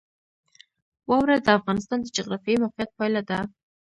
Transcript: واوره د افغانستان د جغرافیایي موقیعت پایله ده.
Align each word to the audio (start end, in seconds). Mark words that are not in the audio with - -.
واوره 1.09 1.37
د 1.45 1.47
افغانستان 1.59 1.99
د 2.01 2.07
جغرافیایي 2.15 2.61
موقیعت 2.63 2.89
پایله 2.97 3.21
ده. 3.29 3.39